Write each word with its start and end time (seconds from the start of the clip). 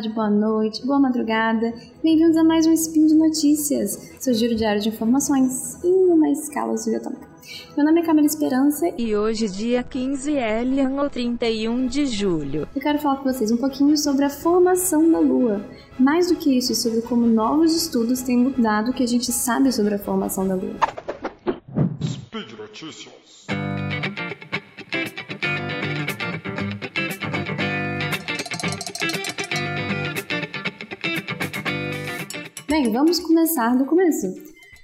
tarde, 0.00 0.08
boa 0.08 0.30
noite, 0.30 0.86
boa 0.86 0.98
madrugada. 0.98 1.74
Bem-vindos 2.02 2.36
a 2.36 2.42
mais 2.42 2.66
um 2.66 2.72
Spin 2.72 3.06
de 3.06 3.14
Notícias, 3.14 4.14
seu 4.18 4.32
giro 4.32 4.54
diário 4.54 4.80
de 4.80 4.88
informações 4.88 5.82
em 5.84 6.10
uma 6.10 6.30
escala 6.30 6.74
subatômica. 6.78 7.28
Meu 7.76 7.84
nome 7.84 8.00
é 8.00 8.04
Camila 8.04 8.26
Esperança 8.26 8.90
e 8.96 9.14
hoje, 9.14 9.46
dia 9.48 9.82
15 9.82 10.32
Elian 10.32 11.02
ou 11.02 11.10
31 11.10 11.86
de 11.86 12.06
julho, 12.06 12.66
eu 12.74 12.80
quero 12.80 12.98
falar 12.98 13.16
com 13.16 13.24
vocês 13.24 13.50
um 13.50 13.58
pouquinho 13.58 13.96
sobre 13.98 14.24
a 14.24 14.30
formação 14.30 15.10
da 15.10 15.18
Lua. 15.18 15.62
Mais 15.98 16.28
do 16.28 16.36
que 16.36 16.56
isso, 16.56 16.74
sobre 16.74 17.02
como 17.02 17.26
novos 17.26 17.74
estudos 17.76 18.22
têm 18.22 18.38
mudado 18.38 18.92
o 18.92 18.94
que 18.94 19.02
a 19.02 19.08
gente 19.08 19.30
sabe 19.30 19.70
sobre 19.70 19.94
a 19.94 19.98
formação 19.98 20.48
da 20.48 20.54
Lua. 20.54 20.76
Speed 22.02 22.52
Notícias. 22.58 23.46
Bem, 32.82 32.92
vamos 32.92 33.20
começar 33.20 33.76
do 33.76 33.84
começo. 33.84 34.26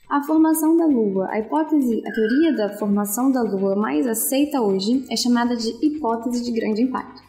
A 0.06 0.22
formação 0.22 0.76
da 0.76 0.84
Lua. 0.84 1.28
A 1.30 1.38
hipótese, 1.38 2.02
a 2.06 2.12
teoria 2.12 2.54
da 2.54 2.76
formação 2.76 3.32
da 3.32 3.40
Lua 3.40 3.74
mais 3.74 4.06
aceita 4.06 4.60
hoje 4.60 5.06
é 5.10 5.16
chamada 5.16 5.56
de 5.56 5.74
hipótese 5.80 6.44
de 6.44 6.52
grande 6.52 6.82
impacto. 6.82 7.22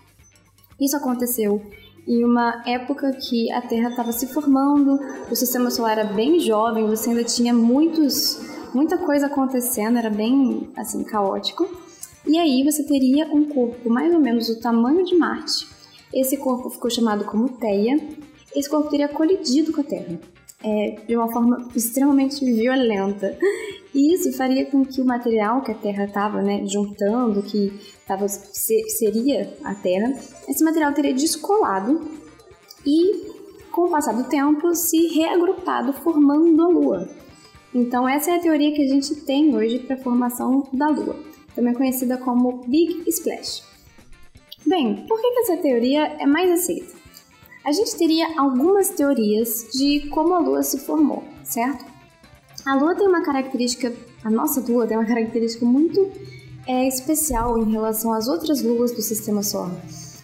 Isso 0.78 0.98
aconteceu 0.98 1.62
em 2.06 2.22
uma 2.22 2.64
época 2.68 3.14
que 3.14 3.50
a 3.54 3.62
Terra 3.62 3.92
estava 3.92 4.12
se 4.12 4.28
formando, 4.28 5.00
o 5.32 5.36
sistema 5.38 5.72
solar 5.72 6.00
era 6.00 6.14
bem 6.14 6.38
jovem, 6.38 6.86
você 6.86 7.12
ainda 7.12 7.24
tinha 7.24 7.54
muitos, 7.54 8.38
muita 8.74 8.98
coisa 8.98 9.28
acontecendo, 9.28 9.98
era 9.98 10.10
bem 10.10 10.70
assim 10.76 11.02
caótico. 11.02 11.66
E 12.26 12.38
aí 12.38 12.62
você 12.66 12.84
teria 12.84 13.26
um 13.34 13.46
corpo 13.46 13.90
mais 13.90 14.14
ou 14.14 14.20
menos 14.20 14.48
do 14.48 14.60
tamanho 14.60 15.06
de 15.06 15.16
Marte. 15.16 15.66
Esse 16.14 16.36
corpo 16.36 16.70
ficou 16.70 16.92
chamado 16.92 17.24
como 17.24 17.48
Theia. 17.48 17.98
Esse 18.54 18.70
corpo 18.70 18.90
teria 18.90 19.08
colidido 19.08 19.72
com 19.72 19.80
a 19.80 19.84
Terra 19.86 20.20
é, 20.64 21.00
de 21.08 21.16
uma 21.16 21.32
forma 21.32 21.68
extremamente 21.76 22.44
violenta. 22.44 23.38
E 23.94 24.14
isso 24.14 24.32
faria 24.34 24.66
com 24.66 24.86
que 24.86 25.02
o 25.02 25.06
material 25.06 25.62
que 25.62 25.72
a 25.72 25.76
Terra 25.76 26.06
estava 26.06 26.42
né, 26.42 26.66
juntando, 26.66 27.42
que 27.42 27.74
tava, 28.06 28.28
seria 28.28 29.54
a 29.64 29.74
Terra, 29.76 30.14
esse 30.48 30.64
material 30.64 30.94
teria 30.94 31.14
descolado 31.14 32.08
e, 32.86 33.32
com 33.72 33.86
o 33.86 33.90
passar 33.90 34.14
do 34.14 34.30
tempo, 34.30 34.76
se 34.76 35.08
reagrupado, 35.08 35.94
formando 35.94 36.64
a 36.64 36.68
Lua. 36.68 37.10
Então, 37.74 38.08
essa 38.08 38.32
é 38.32 38.36
a 38.36 38.40
teoria 38.40 38.74
que 38.74 38.84
a 38.84 38.88
gente 38.88 39.16
tem 39.16 39.56
hoje 39.56 39.80
para 39.80 39.96
a 39.96 40.00
formação 40.00 40.68
da 40.74 40.88
Lua, 40.88 41.16
também 41.56 41.74
conhecida 41.74 42.18
como 42.18 42.64
Big 42.68 43.04
Splash. 43.10 43.64
Bem, 44.66 45.06
por 45.08 45.20
que, 45.22 45.32
que 45.32 45.40
essa 45.40 45.58
teoria 45.58 46.16
é 46.20 46.26
mais 46.26 46.52
aceita? 46.52 47.07
A 47.68 47.72
gente 47.74 47.98
teria 47.98 48.40
algumas 48.40 48.92
teorias 48.92 49.68
de 49.74 50.08
como 50.08 50.34
a 50.34 50.40
Lua 50.40 50.64
se 50.64 50.80
formou, 50.80 51.26
certo? 51.44 51.84
A 52.66 52.74
Lua 52.76 52.96
tem 52.96 53.06
uma 53.06 53.22
característica, 53.22 53.94
a 54.24 54.32
nossa 54.32 54.62
Lua 54.62 54.88
tem 54.88 54.96
uma 54.96 55.06
característica 55.06 55.66
muito 55.66 56.10
é, 56.66 56.88
especial 56.88 57.58
em 57.58 57.70
relação 57.70 58.14
às 58.14 58.30
outras 58.30 58.62
luas 58.62 58.94
do 58.94 59.02
Sistema 59.02 59.44
Solar. 59.44 59.76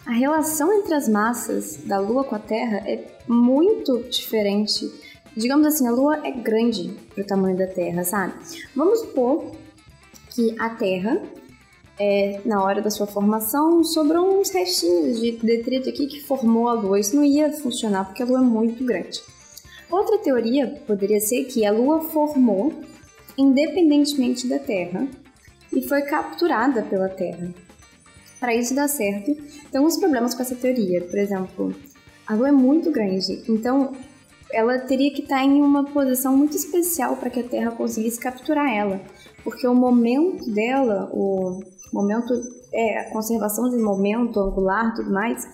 A 0.06 0.14
relação 0.14 0.72
entre 0.72 0.94
as 0.94 1.10
massas 1.10 1.82
da 1.84 2.00
Lua 2.00 2.24
com 2.24 2.34
a 2.34 2.40
Terra 2.40 2.78
é 2.86 3.06
muito 3.28 4.04
diferente. 4.04 4.90
Digamos 5.36 5.68
assim, 5.68 5.86
a 5.86 5.92
Lua 5.92 6.26
é 6.26 6.32
grande 6.32 6.98
para 7.14 7.24
o 7.26 7.28
tamanho 7.28 7.58
da 7.58 7.68
Terra, 7.68 8.06
sabe? 8.06 8.36
Vamos 8.74 9.02
supor 9.02 9.52
que 10.30 10.56
a 10.58 10.70
Terra 10.70 11.22
é, 12.00 12.42
na 12.46 12.64
hora 12.64 12.82
da 12.82 12.90
sua 12.90 13.06
formação, 13.06 13.84
sobrou 13.84 14.40
uns 14.40 14.50
restinhos 14.50 15.20
de 15.20 15.34
detrito 15.34 15.90
aqui 15.90 16.08
que 16.08 16.22
formou 16.22 16.68
a 16.68 16.74
Lua. 16.74 17.00
Isso 17.00 17.16
não 17.16 17.24
ia 17.24 17.52
funcionar 17.52 18.06
porque 18.06 18.24
a 18.24 18.26
Lua 18.26 18.40
é 18.40 18.44
muito 18.44 18.84
grande. 18.84 19.22
Outra 19.90 20.18
teoria 20.18 20.82
poderia 20.88 21.20
ser 21.20 21.46
que 21.46 21.66
a 21.66 21.72
Lua 21.72 22.02
formou 22.02 22.74
independentemente 23.38 24.48
da 24.48 24.60
Terra 24.60 25.08
e 25.72 25.82
foi 25.88 26.02
capturada 26.04 26.84
pela 26.84 27.10
Terra. 27.10 27.54
Para 28.40 28.56
isso 28.56 28.76
dar 28.76 28.88
certo, 28.88 29.34
tem 29.72 29.78
alguns 29.78 29.98
problemas 29.98 30.34
com 30.34 30.42
essa 30.42 30.56
teoria. 30.56 31.02
Por 31.02 31.18
exemplo, 31.18 31.76
a 32.28 32.34
Lua 32.34 32.50
é 32.50 32.52
muito 32.52 32.92
grande, 32.92 33.44
então 33.48 33.94
ela 34.52 34.78
teria 34.80 35.12
que 35.12 35.22
estar 35.22 35.44
em 35.44 35.62
uma 35.62 35.84
posição 35.86 36.38
muito 36.38 36.56
especial 36.56 37.18
para 37.18 37.30
que 37.30 37.40
a 37.40 37.44
Terra 37.44 37.72
conseguisse 37.72 38.20
capturar 38.20 38.72
ela, 38.72 39.02
porque 39.44 39.68
o 39.68 39.74
momento 39.74 40.50
dela, 40.52 41.10
o 41.12 41.60
momento, 41.94 42.34
é, 42.74 43.00
a 43.00 43.12
conservação 43.12 43.70
de 43.70 43.78
momento 43.78 44.40
angular 44.40 44.94
tudo 44.96 45.12
mais, 45.12 45.46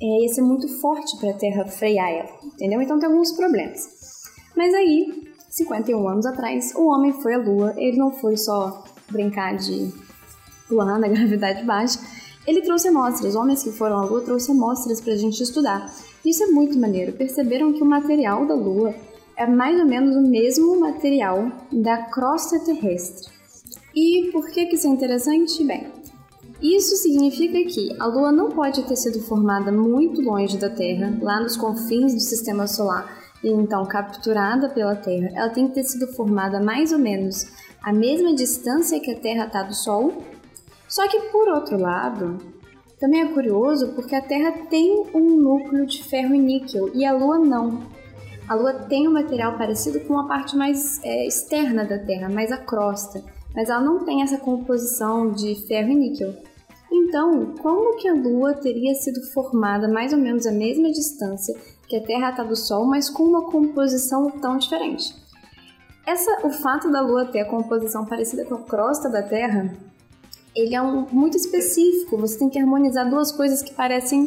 é, 0.00 0.22
ia 0.22 0.28
ser 0.28 0.42
muito 0.42 0.68
forte 0.80 1.16
para 1.18 1.30
a 1.30 1.34
Terra 1.34 1.64
frear 1.66 2.10
ela, 2.10 2.30
entendeu? 2.44 2.80
Então 2.80 2.98
tem 2.98 3.08
alguns 3.08 3.32
problemas. 3.32 3.88
Mas 4.56 4.74
aí, 4.74 5.32
51 5.50 6.08
anos 6.08 6.26
atrás, 6.26 6.74
o 6.74 6.88
homem 6.88 7.12
foi 7.12 7.34
à 7.34 7.38
Lua, 7.38 7.74
ele 7.76 7.96
não 7.96 8.10
foi 8.10 8.36
só 8.36 8.84
brincar 9.10 9.56
de 9.56 9.92
pular 10.68 10.98
na 10.98 11.08
gravidade 11.08 11.64
baixa, 11.64 11.98
ele 12.46 12.60
trouxe 12.62 12.88
amostras, 12.88 13.36
homens 13.36 13.62
que 13.62 13.70
foram 13.70 13.98
à 13.98 14.04
Lua 14.04 14.22
trouxeram 14.22 14.58
amostras 14.58 15.00
para 15.00 15.12
a 15.12 15.16
gente 15.16 15.42
estudar. 15.42 15.92
Isso 16.24 16.42
é 16.42 16.46
muito 16.46 16.78
maneiro, 16.78 17.12
perceberam 17.12 17.72
que 17.72 17.82
o 17.82 17.86
material 17.86 18.46
da 18.46 18.54
Lua 18.54 18.94
é 19.36 19.46
mais 19.46 19.78
ou 19.78 19.86
menos 19.86 20.16
o 20.16 20.22
mesmo 20.22 20.78
material 20.78 21.50
da 21.72 21.98
crosta 22.04 22.58
terrestre. 22.60 23.30
E 23.94 24.30
por 24.32 24.50
que, 24.50 24.62
isso 24.74 24.86
é 24.86 24.90
interessante? 24.90 25.62
Bem, 25.64 25.92
isso 26.62 26.96
significa 26.96 27.62
que 27.64 27.94
a 28.00 28.06
Lua 28.06 28.32
não 28.32 28.48
pode 28.48 28.82
ter 28.84 28.96
sido 28.96 29.20
formada 29.20 29.70
muito 29.70 30.22
longe 30.22 30.56
da 30.56 30.70
Terra, 30.70 31.18
lá 31.20 31.40
nos 31.40 31.56
confins 31.56 32.14
do 32.14 32.20
sistema 32.20 32.66
solar, 32.66 33.18
e 33.44 33.48
então 33.50 33.84
capturada 33.84 34.70
pela 34.70 34.96
Terra. 34.96 35.28
Ela 35.34 35.50
tem 35.50 35.68
que 35.68 35.74
ter 35.74 35.84
sido 35.84 36.06
formada 36.14 36.62
mais 36.62 36.92
ou 36.92 36.98
menos 36.98 37.46
a 37.82 37.92
mesma 37.92 38.34
distância 38.34 39.00
que 39.00 39.10
a 39.10 39.18
Terra 39.18 39.46
está 39.46 39.62
do 39.62 39.74
Sol. 39.74 40.22
Só 40.88 41.06
que, 41.08 41.20
por 41.30 41.48
outro 41.48 41.78
lado, 41.78 42.38
também 42.98 43.20
é 43.20 43.26
curioso 43.26 43.88
porque 43.94 44.14
a 44.14 44.22
Terra 44.22 44.52
tem 44.70 45.04
um 45.12 45.36
núcleo 45.36 45.84
de 45.84 46.02
ferro 46.04 46.34
e 46.34 46.38
níquel 46.38 46.90
e 46.94 47.04
a 47.04 47.12
Lua 47.12 47.38
não. 47.38 47.80
A 48.48 48.54
Lua 48.54 48.72
tem 48.72 49.06
um 49.08 49.12
material 49.12 49.58
parecido 49.58 50.00
com 50.00 50.18
a 50.18 50.26
parte 50.26 50.56
mais 50.56 51.00
é, 51.02 51.26
externa 51.26 51.84
da 51.84 51.98
Terra, 51.98 52.28
mais 52.28 52.52
a 52.52 52.56
crosta 52.56 53.22
mas 53.54 53.68
ela 53.68 53.80
não 53.80 54.04
tem 54.04 54.22
essa 54.22 54.38
composição 54.38 55.30
de 55.30 55.54
ferro 55.66 55.90
e 55.90 55.94
níquel. 55.94 56.34
Então, 56.90 57.54
como 57.62 57.96
que 57.96 58.06
a 58.06 58.14
Lua 58.14 58.54
teria 58.54 58.94
sido 58.94 59.22
formada 59.32 59.88
mais 59.88 60.12
ou 60.12 60.18
menos 60.18 60.46
à 60.46 60.52
mesma 60.52 60.90
distância 60.90 61.54
que 61.88 61.96
a 61.96 62.02
Terra 62.02 62.30
está 62.30 62.42
do 62.42 62.54
Sol, 62.54 62.84
mas 62.84 63.08
com 63.08 63.22
uma 63.22 63.50
composição 63.50 64.30
tão 64.30 64.58
diferente? 64.58 65.14
Essa, 66.06 66.46
o 66.46 66.50
fato 66.50 66.90
da 66.90 67.00
Lua 67.00 67.26
ter 67.26 67.40
a 67.40 67.48
composição 67.48 68.04
parecida 68.04 68.44
com 68.44 68.56
a 68.56 68.62
crosta 68.62 69.08
da 69.08 69.22
Terra, 69.22 69.72
ele 70.54 70.74
é 70.74 70.82
um, 70.82 71.06
muito 71.10 71.36
específico. 71.36 72.18
Você 72.18 72.38
tem 72.38 72.50
que 72.50 72.58
harmonizar 72.58 73.08
duas 73.08 73.32
coisas 73.32 73.62
que 73.62 73.72
parecem 73.72 74.26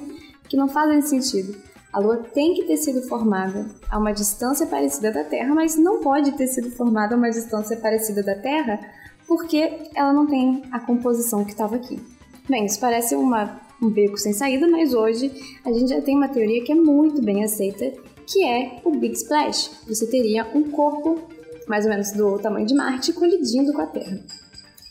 que 0.50 0.58
não 0.58 0.68
fazem 0.68 1.02
sentido. 1.02 1.56
A 1.92 2.00
Lua 2.00 2.18
tem 2.18 2.54
que 2.54 2.66
ter 2.66 2.78
sido 2.78 3.02
formada 3.04 3.68
a 3.90 3.98
uma 3.98 4.12
distância 4.12 4.66
parecida 4.68 5.12
da 5.12 5.24
Terra, 5.24 5.54
mas 5.54 5.78
não 5.78 6.02
pode 6.02 6.32
ter 6.34 6.48
sido 6.48 6.72
formada 6.72 7.16
a 7.16 7.18
uma 7.18 7.30
distância 7.30 7.78
parecida 7.78 8.24
da 8.24 8.36
Terra 8.36 8.80
porque 9.28 9.90
ela 9.96 10.14
não 10.14 10.28
tem 10.28 10.64
a 10.72 10.80
composição 10.80 11.44
que 11.44 11.52
estava 11.52 11.76
aqui. 11.76 12.00
Bem, 12.48 12.66
isso 12.66 12.80
parece 12.80 13.16
uma, 13.16 13.60
um 13.82 13.90
beco 13.90 14.18
sem 14.18 14.34
saída, 14.34 14.68
mas 14.68 14.94
hoje 14.94 15.32
a 15.66 15.72
gente 15.72 15.90
já 15.90 16.02
tem 16.02 16.16
uma 16.16 16.28
teoria 16.28 16.64
que 16.64 16.72
é 16.72 16.76
muito 16.76 17.22
bem 17.22 17.44
aceita, 17.44 17.92
que 18.28 18.44
é 18.44 18.80
o 18.84 18.92
Big 18.92 19.16
Splash. 19.16 19.72
Você 19.88 20.08
teria 20.08 20.46
um 20.54 20.70
corpo 20.70 21.22
mais 21.68 21.86
ou 21.86 21.92
menos 21.92 22.12
do 22.12 22.38
tamanho 22.40 22.66
de 22.66 22.76
Marte 22.76 23.14
colidindo 23.14 23.74
com 23.74 23.82
a 23.82 23.88
Terra. 23.88 24.20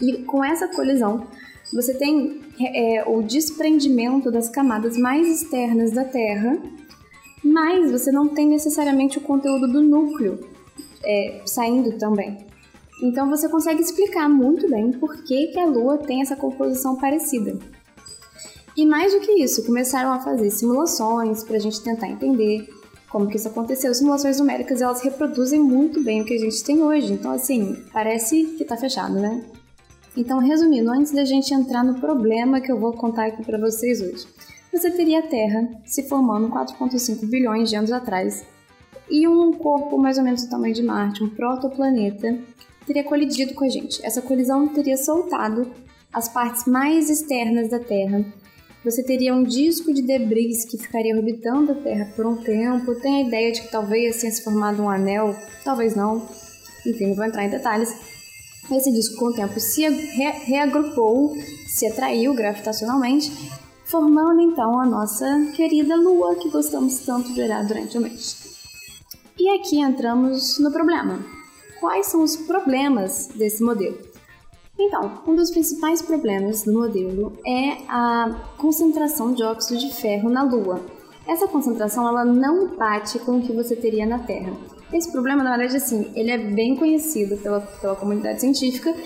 E 0.00 0.24
com 0.24 0.44
essa 0.44 0.68
colisão, 0.68 1.26
você 1.72 1.94
tem 1.94 2.40
é, 2.60 3.04
o 3.06 3.22
desprendimento 3.22 4.30
das 4.30 4.48
camadas 4.48 4.96
mais 4.96 5.28
externas 5.28 5.92
da 5.92 6.04
Terra, 6.04 6.58
mas 7.42 7.90
você 7.90 8.10
não 8.10 8.28
tem 8.28 8.46
necessariamente 8.48 9.18
o 9.18 9.20
conteúdo 9.20 9.68
do 9.68 9.82
núcleo 9.82 10.40
é, 11.04 11.42
saindo 11.46 11.96
também. 11.98 12.38
Então 13.02 13.28
você 13.28 13.48
consegue 13.48 13.82
explicar 13.82 14.28
muito 14.28 14.68
bem 14.68 14.92
por 14.92 15.22
que, 15.24 15.48
que 15.48 15.58
a 15.58 15.66
Lua 15.66 15.98
tem 15.98 16.22
essa 16.22 16.36
composição 16.36 16.96
parecida. 16.96 17.58
E 18.76 18.84
mais 18.84 19.12
do 19.12 19.20
que 19.20 19.32
isso, 19.32 19.64
começaram 19.64 20.12
a 20.12 20.20
fazer 20.20 20.50
simulações 20.50 21.44
para 21.44 21.56
a 21.56 21.60
gente 21.60 21.82
tentar 21.82 22.08
entender 22.08 22.68
como 23.08 23.28
que 23.28 23.36
isso 23.36 23.48
aconteceu. 23.48 23.94
Simulações 23.94 24.38
numéricas 24.40 24.80
elas 24.80 25.00
reproduzem 25.02 25.60
muito 25.60 26.02
bem 26.02 26.22
o 26.22 26.24
que 26.24 26.34
a 26.34 26.38
gente 26.38 26.64
tem 26.64 26.82
hoje. 26.82 27.12
Então 27.12 27.30
assim, 27.30 27.76
parece 27.92 28.44
que 28.56 28.62
está 28.62 28.76
fechado, 28.76 29.14
né? 29.14 29.44
Então, 30.16 30.38
resumindo, 30.38 30.92
antes 30.92 31.12
da 31.12 31.24
gente 31.24 31.52
entrar 31.52 31.82
no 31.82 31.98
problema 31.98 32.60
que 32.60 32.70
eu 32.70 32.78
vou 32.78 32.92
contar 32.92 33.26
aqui 33.26 33.44
para 33.44 33.58
vocês 33.58 34.00
hoje, 34.00 34.26
você 34.72 34.90
teria 34.90 35.18
a 35.18 35.22
Terra 35.22 35.68
se 35.84 36.08
formando 36.08 36.48
4,5 36.48 37.26
bilhões 37.26 37.68
de 37.68 37.76
anos 37.76 37.90
atrás 37.90 38.44
e 39.10 39.26
um 39.26 39.52
corpo 39.52 39.98
mais 39.98 40.16
ou 40.16 40.24
menos 40.24 40.44
do 40.44 40.50
tamanho 40.50 40.74
de 40.74 40.82
Marte, 40.82 41.22
um 41.22 41.28
protoplaneta, 41.28 42.38
teria 42.86 43.04
colidido 43.04 43.54
com 43.54 43.64
a 43.64 43.68
gente. 43.68 44.04
Essa 44.04 44.22
colisão 44.22 44.68
teria 44.68 44.96
soltado 44.96 45.70
as 46.12 46.28
partes 46.28 46.66
mais 46.66 47.10
externas 47.10 47.70
da 47.70 47.78
Terra 47.78 48.24
você 48.84 49.02
teria 49.02 49.34
um 49.34 49.42
disco 49.42 49.94
de 49.94 50.02
debris 50.02 50.66
que 50.66 50.76
ficaria 50.76 51.16
orbitando 51.16 51.72
a 51.72 51.74
Terra 51.74 52.12
por 52.14 52.26
um 52.26 52.36
tempo. 52.36 52.94
Tem 52.96 53.16
a 53.16 53.26
ideia 53.26 53.50
de 53.50 53.62
que 53.62 53.70
talvez 53.70 54.20
tenha 54.20 54.30
se 54.30 54.44
formado 54.44 54.82
um 54.82 54.90
anel, 54.90 55.34
talvez 55.64 55.96
não. 55.96 56.28
Enfim, 56.86 57.06
não 57.06 57.14
vou 57.14 57.24
entrar 57.24 57.46
em 57.46 57.48
detalhes. 57.48 57.90
Esse 58.70 58.92
disco, 58.92 59.16
com 59.16 59.26
o 59.26 59.32
tempo, 59.32 59.58
se 59.58 59.88
re 59.88 60.30
reagrupou, 60.44 61.34
se 61.66 61.86
atraiu 61.86 62.34
gravitacionalmente, 62.34 63.32
formando 63.86 64.40
então 64.42 64.78
a 64.78 64.84
nossa 64.84 65.50
querida 65.56 65.96
Lua 65.96 66.36
que 66.36 66.50
gostamos 66.50 66.98
tanto 67.00 67.32
de 67.32 67.40
olhar 67.40 67.64
durante 67.66 67.96
o 67.96 68.02
mês. 68.02 68.36
E 69.38 69.48
aqui 69.48 69.80
entramos 69.80 70.58
no 70.58 70.70
problema. 70.70 71.43
Quais 71.84 72.06
são 72.06 72.22
os 72.22 72.34
problemas 72.34 73.28
desse 73.34 73.62
modelo? 73.62 73.98
Então, 74.78 75.20
um 75.26 75.36
dos 75.36 75.50
principais 75.50 76.00
problemas 76.00 76.62
do 76.62 76.72
modelo 76.72 77.38
é 77.46 77.72
a 77.86 78.54
concentração 78.56 79.34
de 79.34 79.42
óxido 79.42 79.78
de 79.78 79.92
ferro 79.92 80.30
na 80.30 80.42
Lua. 80.44 80.80
Essa 81.28 81.46
concentração 81.46 82.08
ela 82.08 82.24
não 82.24 82.74
bate 82.74 83.18
com 83.18 83.36
o 83.36 83.42
que 83.42 83.52
você 83.52 83.76
teria 83.76 84.06
na 84.06 84.18
Terra. 84.18 84.54
Esse 84.94 85.12
problema, 85.12 85.44
na 85.44 85.58
verdade, 85.58 85.76
assim, 85.76 86.10
ele 86.14 86.30
é 86.30 86.38
bem 86.38 86.74
conhecido 86.74 87.36
pela, 87.36 87.60
pela 87.60 87.94
comunidade 87.94 88.40
científica 88.40 88.96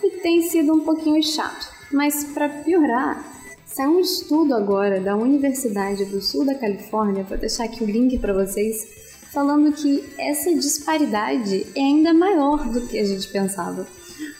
e 0.00 0.08
tem 0.22 0.42
sido 0.42 0.72
um 0.72 0.84
pouquinho 0.84 1.20
chato. 1.20 1.68
Mas 1.92 2.22
para 2.22 2.48
piorar, 2.48 3.20
saiu 3.66 3.96
um 3.96 4.00
estudo 4.00 4.54
agora 4.54 5.00
da 5.00 5.16
Universidade 5.16 6.04
do 6.04 6.22
Sul 6.22 6.46
da 6.46 6.54
Califórnia, 6.54 7.24
vou 7.24 7.36
deixar 7.36 7.64
aqui 7.64 7.82
o 7.82 7.86
link 7.86 8.16
para 8.20 8.32
vocês, 8.32 9.07
falando 9.32 9.72
que 9.72 10.04
essa 10.18 10.54
disparidade 10.54 11.66
é 11.74 11.80
ainda 11.80 12.12
maior 12.14 12.68
do 12.68 12.86
que 12.86 12.98
a 12.98 13.04
gente 13.04 13.28
pensava. 13.28 13.86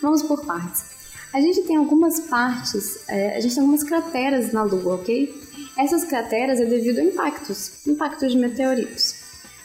Vamos 0.01 0.23
por 0.23 0.45
partes. 0.45 0.99
A 1.33 1.41
gente 1.41 1.63
tem 1.63 1.77
algumas 1.77 2.21
partes, 2.21 3.09
é, 3.09 3.37
a 3.37 3.41
gente 3.41 3.55
tem 3.55 3.61
algumas 3.61 3.85
crateras 3.85 4.53
na 4.53 4.63
Lua, 4.63 4.95
ok? 4.95 5.33
Essas 5.79 6.05
crateras 6.05 6.59
é 6.61 6.65
devido 6.65 6.99
a 6.99 7.05
impactos, 7.05 7.87
impactos 7.87 8.33
de 8.33 8.39
meteoritos. 8.39 9.15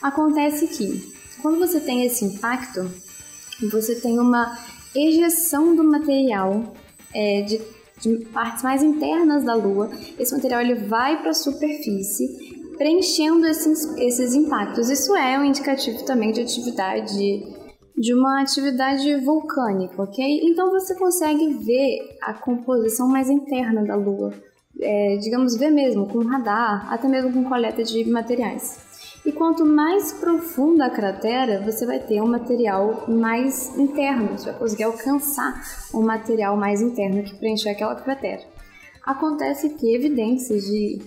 Acontece 0.02 0.68
que, 0.68 1.14
quando 1.42 1.60
você 1.60 1.80
tem 1.80 2.06
esse 2.06 2.26
impacto, 2.26 2.92
você 3.72 3.96
tem 3.96 4.20
uma 4.20 4.58
ejeção 4.94 5.76
do 5.76 5.84
material 5.84 6.76
é, 7.14 7.42
de, 7.42 7.62
de, 8.00 8.26
partes 8.26 8.62
mais 8.62 8.84
internas 8.84 9.44
da 9.44 9.56
Lua. 9.56 9.90
Esse 10.20 10.34
material 10.34 10.62
ele 10.62 10.76
vai 10.76 11.22
para 11.22 11.32
a 11.32 11.34
superfície, 11.34 12.53
preenchendo 12.78 13.46
esses, 13.48 13.86
esses 13.98 14.34
impactos. 14.34 14.90
Isso 14.90 15.16
é 15.16 15.40
um 15.40 15.46
indicativo 15.46 16.04
também 16.06 16.32
de 16.32 16.42
atividade 16.42 17.64
de 17.96 18.14
uma 18.14 18.42
atividade 18.42 19.16
vulcânica, 19.18 20.02
ok? 20.02 20.42
Então 20.44 20.72
você 20.72 20.96
consegue 20.96 21.54
ver 21.54 22.18
a 22.22 22.34
composição 22.34 23.08
mais 23.08 23.30
interna 23.30 23.84
da 23.86 23.96
Lua, 23.96 24.34
é, 24.82 25.18
digamos, 25.18 25.56
ver 25.56 25.70
mesmo 25.70 26.08
com 26.08 26.20
radar, 26.20 26.92
até 26.92 27.08
mesmo 27.08 27.32
com 27.32 27.44
coleta 27.44 27.84
de 27.84 28.04
materiais. 28.10 28.80
E 29.26 29.32
quanto 29.32 29.66
mais 29.66 30.12
profunda 30.12 30.88
a 30.88 30.90
cratera, 30.90 31.62
você 31.62 31.86
vai 31.86 32.00
ter 32.00 32.22
um 32.22 32.28
material 32.28 33.06
mais 33.08 33.78
interno, 33.78 34.38
você 34.38 34.52
vai 34.52 34.60
conseguir 34.60 34.84
alcançar 34.84 35.64
um 35.94 36.02
material 36.02 36.58
mais 36.58 36.82
interno 36.82 37.24
que 37.24 37.36
preenche 37.36 37.70
aquela 37.70 37.96
cratera. 37.96 38.42
Acontece 39.06 39.70
que 39.76 39.96
evidências 39.96 40.66
de 40.66 41.00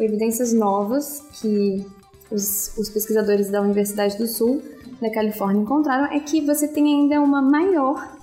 evidências 0.00 0.52
novas 0.52 1.22
que 1.40 1.86
os, 2.30 2.76
os 2.76 2.88
pesquisadores 2.88 3.50
da 3.50 3.60
Universidade 3.60 4.16
do 4.16 4.26
Sul 4.26 4.62
da 5.00 5.10
Califórnia 5.10 5.62
encontraram 5.62 6.06
é 6.06 6.20
que 6.20 6.40
você 6.40 6.68
tem 6.68 6.86
ainda 6.86 7.20
uma 7.20 7.42
maior 7.42 8.18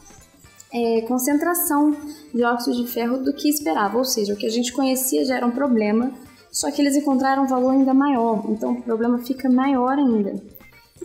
é, 0.73 1.01
concentração 1.01 1.95
de 2.33 2.43
óxido 2.43 2.83
de 2.83 2.91
ferro 2.91 3.17
do 3.17 3.33
que 3.33 3.49
esperava, 3.49 3.97
ou 3.97 4.05
seja, 4.05 4.33
o 4.33 4.37
que 4.37 4.45
a 4.45 4.49
gente 4.49 4.73
conhecia 4.73 5.25
já 5.25 5.37
era 5.37 5.45
um 5.45 5.51
problema, 5.51 6.11
só 6.51 6.69
que 6.71 6.81
eles 6.81 6.95
encontraram 6.95 7.43
um 7.43 7.47
valor 7.47 7.71
ainda 7.71 7.93
maior, 7.93 8.43
então 8.49 8.73
o 8.73 8.81
problema 8.81 9.19
fica 9.19 9.49
maior 9.49 9.97
ainda. 9.97 10.35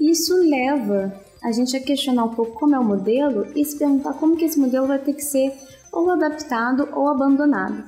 Isso 0.00 0.34
leva 0.36 1.12
a 1.42 1.52
gente 1.52 1.76
a 1.76 1.80
questionar 1.80 2.24
um 2.24 2.34
pouco 2.34 2.58
como 2.58 2.74
é 2.74 2.78
o 2.78 2.84
modelo 2.84 3.46
e 3.54 3.64
se 3.64 3.76
perguntar 3.76 4.14
como 4.14 4.36
que 4.36 4.44
esse 4.44 4.58
modelo 4.58 4.86
vai 4.86 4.98
ter 4.98 5.12
que 5.12 5.24
ser 5.24 5.52
ou 5.92 6.10
adaptado 6.10 6.88
ou 6.92 7.08
abandonado. 7.08 7.84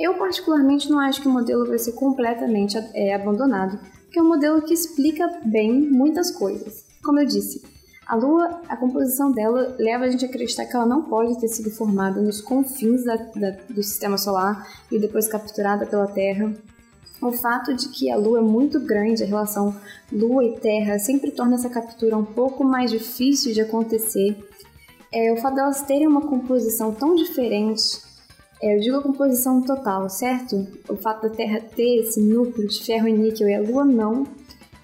Eu 0.00 0.14
particularmente 0.14 0.88
não 0.88 0.98
acho 0.98 1.20
que 1.20 1.28
o 1.28 1.30
modelo 1.30 1.66
vai 1.66 1.78
ser 1.78 1.92
completamente 1.92 2.74
é, 2.94 3.14
abandonado, 3.14 3.78
porque 4.04 4.18
é 4.18 4.22
um 4.22 4.28
modelo 4.28 4.62
que 4.62 4.72
explica 4.72 5.28
bem 5.44 5.78
muitas 5.78 6.30
coisas. 6.30 6.86
Como 7.04 7.20
eu 7.20 7.26
disse, 7.26 7.62
a 8.06 8.16
Lua, 8.16 8.62
a 8.66 8.78
composição 8.78 9.30
dela 9.30 9.76
leva 9.78 10.06
a 10.06 10.10
gente 10.10 10.24
a 10.24 10.28
acreditar 10.28 10.64
que 10.64 10.74
ela 10.74 10.86
não 10.86 11.02
pode 11.02 11.38
ter 11.38 11.48
sido 11.48 11.70
formada 11.70 12.18
nos 12.22 12.40
confins 12.40 13.04
da, 13.04 13.16
da, 13.16 13.50
do 13.68 13.82
sistema 13.82 14.16
solar 14.16 14.66
e 14.90 14.98
depois 14.98 15.28
capturada 15.28 15.84
pela 15.84 16.06
Terra. 16.06 16.50
O 17.20 17.30
fato 17.30 17.74
de 17.74 17.90
que 17.90 18.10
a 18.10 18.16
Lua 18.16 18.38
é 18.38 18.42
muito 18.42 18.80
grande, 18.80 19.22
a 19.22 19.26
relação 19.26 19.76
Lua 20.10 20.42
e 20.42 20.58
Terra 20.58 20.98
sempre 20.98 21.30
torna 21.30 21.56
essa 21.56 21.68
captura 21.68 22.16
um 22.16 22.24
pouco 22.24 22.64
mais 22.64 22.90
difícil 22.90 23.52
de 23.52 23.60
acontecer. 23.60 24.34
É, 25.12 25.30
o 25.30 25.36
fato 25.36 25.56
delas 25.56 25.82
terem 25.82 26.08
uma 26.08 26.22
composição 26.22 26.94
tão 26.94 27.14
diferente, 27.14 28.09
é, 28.62 28.76
eu 28.76 28.80
digo 28.80 28.96
a 28.98 29.02
composição 29.02 29.62
total, 29.62 30.08
certo? 30.08 30.66
O 30.88 30.96
fato 30.96 31.28
da 31.28 31.34
Terra 31.34 31.60
ter 31.60 32.00
esse 32.00 32.20
núcleo 32.20 32.68
de 32.68 32.84
ferro 32.84 33.08
e 33.08 33.12
níquel 33.12 33.48
e 33.48 33.54
a 33.54 33.60
Lua 33.60 33.84
não, 33.84 34.24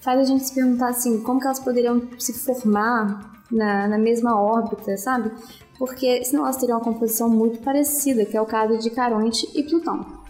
faz 0.01 0.21
a 0.21 0.25
gente 0.25 0.45
se 0.45 0.55
perguntar 0.55 0.89
assim, 0.89 1.21
como 1.21 1.41
que 1.41 1.47
elas 1.47 1.61
poderiam 1.61 2.01
se 2.19 2.33
formar 2.33 3.43
na, 3.51 3.89
na 3.89 3.99
mesma 3.99 4.41
órbita, 4.41 4.97
sabe? 4.97 5.31
Porque 5.79 6.25
senão 6.25 6.45
elas 6.45 6.57
teriam 6.57 6.79
uma 6.79 6.85
composição 6.85 7.29
muito 7.29 7.59
parecida, 7.59 8.25
que 8.25 8.37
é 8.37 8.41
o 8.41 8.47
caso 8.47 8.79
de 8.79 8.89
Caronte 8.89 9.47
e 9.55 9.63
Plutão. 9.63 10.25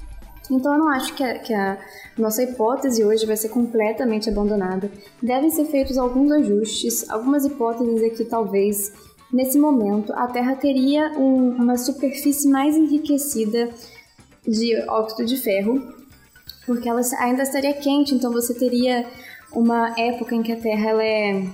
Então 0.51 0.73
eu 0.73 0.79
não 0.79 0.89
acho 0.89 1.15
que 1.15 1.23
a, 1.23 1.39
que 1.39 1.53
a, 1.53 1.79
nossa 2.17 2.43
hipótese 2.43 3.05
hoje 3.05 3.27
vai 3.27 3.37
ser 3.37 3.49
completamente 3.49 4.29
abandonada. 4.29 4.91
Devem 5.23 5.51
ser 5.51 5.67
feitos 5.67 5.99
alguns 5.99 6.31
ajustes, 6.33 7.09
algumas 7.11 7.45
hipóteses 7.45 8.03
aqui 8.03 8.25
talvez 8.25 8.93
nesse 9.37 9.59
momento 9.59 10.15
a 10.15 10.27
Terra 10.29 10.57
teria 10.57 11.13
um, 11.19 11.51
uma 11.51 11.77
superfície 11.77 12.49
mais 12.49 12.75
enriquecida 12.75 13.69
de 14.49 14.75
óxido 14.89 15.27
de 15.27 15.37
ferro, 15.37 15.95
porque 16.65 16.89
ela 16.89 17.03
ainda 17.19 17.43
estaria 17.43 17.75
quente, 17.75 18.15
então 18.15 18.33
você 18.33 18.55
teria 18.55 19.07
uma 19.53 19.95
época 19.99 20.35
em 20.35 20.43
que 20.43 20.53
a 20.53 20.57
Terra 20.57 20.91
ela 20.91 21.05
é, 21.05 21.47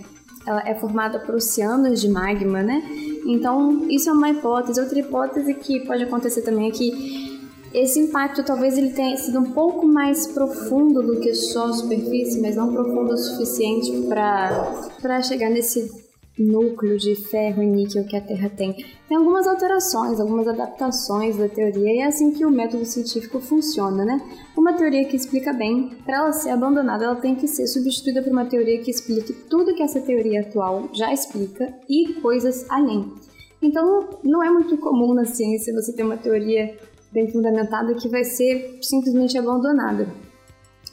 ela 0.46 0.62
é 0.64 0.75
formada 0.76 1.19
por 1.19 1.34
oceanos 1.34 2.01
de 2.01 2.08
magma, 2.08 2.62
né? 2.62 2.82
Então, 3.27 3.89
isso 3.89 4.08
é 4.08 4.12
uma 4.12 4.31
hipótese. 4.31 4.81
Outra 4.81 4.98
hipótese 4.98 5.55
que 5.55 5.81
pode 5.81 6.03
acontecer 6.03 6.43
também 6.43 6.69
é 6.69 6.70
que 6.72 7.41
esse 7.74 7.98
impacto 8.01 8.43
talvez 8.44 8.77
ele 8.77 8.91
tenha 8.91 9.17
sido 9.17 9.39
um 9.39 9.53
pouco 9.53 9.86
mais 9.86 10.27
profundo 10.27 11.03
do 11.03 11.20
que 11.20 11.34
só 11.34 11.67
a 11.67 11.72
superfície, 11.72 12.41
mas 12.41 12.56
não 12.56 12.72
profundo 12.72 13.12
o 13.12 13.17
suficiente 13.17 13.93
para 14.08 15.22
chegar 15.22 15.51
nesse 15.51 16.11
núcleo 16.39 16.98
de 16.98 17.15
ferro 17.15 17.62
e 17.62 17.67
níquel 17.67 18.05
que 18.05 18.17
a 18.17 18.20
Terra 18.20 18.48
tem. 18.48 18.72
Tem 19.08 19.17
algumas 19.17 19.46
alterações, 19.46 20.19
algumas 20.19 20.48
adaptações 20.48 21.36
da 21.36 21.48
teoria, 21.48 21.93
e 21.93 21.98
é 21.98 22.06
assim 22.06 22.32
que 22.32 22.44
o 22.44 22.51
método 22.51 22.84
científico 22.84 23.41
funciona, 23.41 24.05
né? 24.05 24.20
Uma 24.56 24.72
teoria 24.72 25.05
que 25.05 25.17
explica 25.17 25.53
bem, 25.53 25.91
para 26.05 26.19
ela 26.19 26.32
ser 26.32 26.51
abandonada, 26.51 27.05
ela 27.05 27.17
tem 27.17 27.34
que 27.34 27.46
ser 27.46 27.67
substituída 27.67 28.22
por 28.22 28.32
uma 28.32 28.46
teoria 28.46 28.81
que 28.81 28.91
explique 28.91 29.32
tudo 29.32 29.74
que 29.74 29.82
essa 29.82 30.01
teoria 30.01 30.41
atual 30.41 30.89
já 30.93 31.12
explica 31.12 31.74
e 31.89 32.15
coisas 32.15 32.65
além. 32.70 33.12
Então, 33.60 34.08
não 34.24 34.43
é 34.43 34.51
muito 34.51 34.77
comum 34.79 35.15
na 35.15 35.24
ciência 35.24 35.72
você 35.72 35.93
ter 35.93 36.03
uma 36.03 36.17
teoria 36.17 36.77
bem 37.12 37.31
fundamentada 37.31 37.94
que 37.94 38.08
vai 38.08 38.24
ser 38.24 38.79
simplesmente 38.81 39.36
abandonada. 39.36 40.08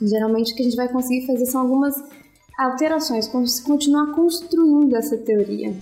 Geralmente, 0.02 0.54
o 0.54 0.56
que 0.56 0.62
a 0.62 0.66
gente 0.66 0.76
vai 0.76 0.88
conseguir 0.88 1.26
fazer 1.26 1.46
são 1.46 1.62
algumas 1.62 1.96
alterações, 2.60 3.30
continuar 3.64 4.14
construindo 4.14 4.96
essa 4.96 5.18
teoria. 5.18 5.74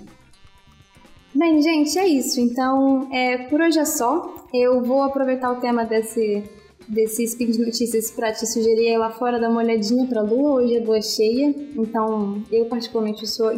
Bem, 1.33 1.61
gente, 1.61 1.97
é 1.97 2.07
isso. 2.07 2.39
Então, 2.39 3.09
é, 3.11 3.37
por 3.49 3.59
hoje 3.59 3.79
é 3.79 3.85
só. 3.85 4.45
Eu 4.53 4.81
vou 4.83 5.01
aproveitar 5.01 5.51
o 5.51 5.59
tema 5.59 5.83
desse, 5.85 6.43
desse 6.87 7.23
spin 7.23 7.51
de 7.51 7.59
notícias 7.59 8.11
para 8.11 8.31
te 8.31 8.45
sugerir 8.45 8.93
ir 8.93 8.97
lá 8.97 9.09
fora 9.09 9.39
dar 9.39 9.49
uma 9.49 9.61
olhadinha 9.61 10.07
para 10.07 10.21
a 10.21 10.23
lua. 10.23 10.61
Hoje 10.61 10.75
é 10.75 10.79
lua 10.79 11.01
cheia, 11.01 11.53
então 11.75 12.43
eu, 12.51 12.65
particularmente, 12.65 13.27
sou 13.27 13.51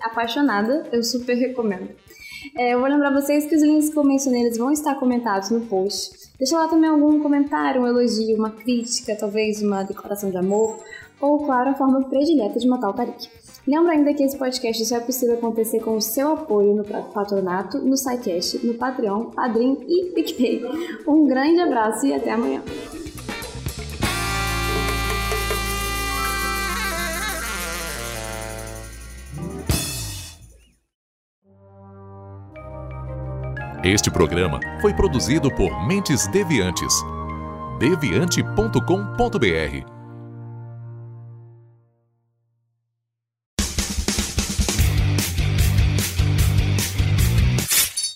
apaixonada. 0.00 0.88
Eu 0.92 1.02
super 1.02 1.34
recomendo. 1.34 1.88
É, 2.56 2.74
eu 2.74 2.80
vou 2.80 2.88
lembrar 2.88 3.12
vocês 3.12 3.46
que 3.46 3.54
os 3.54 3.62
links 3.62 3.88
que 3.88 3.96
eu 3.96 4.04
mencionei 4.04 4.42
eles 4.42 4.58
vão 4.58 4.70
estar 4.70 4.94
comentados 4.96 5.50
no 5.50 5.62
post. 5.62 6.10
Deixa 6.38 6.58
lá 6.58 6.68
também 6.68 6.90
algum 6.90 7.20
comentário, 7.20 7.82
um 7.82 7.86
elogio, 7.86 8.36
uma 8.36 8.50
crítica, 8.50 9.16
talvez 9.16 9.62
uma 9.62 9.82
declaração 9.82 10.30
de 10.30 10.36
amor 10.36 10.78
ou, 11.20 11.44
claro, 11.44 11.70
a 11.70 11.74
forma 11.74 12.04
predileta 12.04 12.58
de 12.58 12.68
matar 12.68 12.90
o 12.90 12.92
Tarik. 12.92 13.28
Lembra 13.66 13.92
ainda 13.92 14.12
que 14.12 14.22
esse 14.22 14.36
podcast 14.36 14.84
só 14.84 14.96
é 14.96 15.00
possível 15.00 15.36
acontecer 15.36 15.80
com 15.80 15.96
o 15.96 16.00
seu 16.00 16.32
apoio 16.32 16.74
no 16.74 16.84
patronato, 16.84 17.78
no 17.78 17.96
SciCast, 17.96 18.64
no 18.66 18.74
Patreon, 18.74 19.30
Padrim 19.30 19.78
e 19.88 20.12
PicPay. 20.12 20.62
Um 21.06 21.26
grande 21.26 21.60
abraço 21.60 22.06
e 22.06 22.12
até 22.12 22.32
amanhã. 22.32 22.62
Este 33.82 34.10
programa 34.10 34.60
foi 34.80 34.94
produzido 34.94 35.54
por 35.54 35.86
Mentes 35.86 36.26
Deviantes 36.28 36.94
deviante.com.br. 37.78 39.93